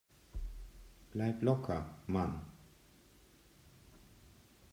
[1.11, 2.41] Bleib locker, Mann!